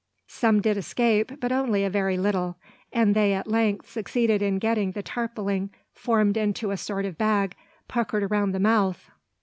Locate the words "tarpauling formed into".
5.03-6.71